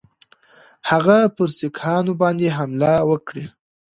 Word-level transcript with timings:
هغه 0.89 1.17
پر 1.35 1.47
سیکهانو 1.57 2.13
باندي 2.21 2.49
حمله 2.57 2.91
وکړي. 3.09 3.45